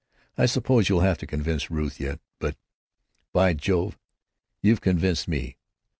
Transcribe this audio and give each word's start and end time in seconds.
I 0.35 0.47
suppose 0.47 0.89
you'll 0.89 1.01
have 1.01 1.19
to 1.19 1.27
convince 1.27 1.69
Ruth 1.69 1.99
yet, 1.99 2.19
but, 2.39 2.57
by 3.33 3.53
Jove! 3.53 3.99
you've 4.63 4.81
convinced 4.81 5.27
me! 5.27 5.57